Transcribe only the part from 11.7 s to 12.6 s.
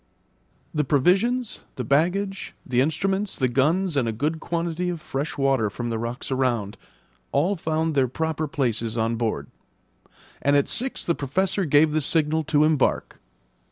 the signal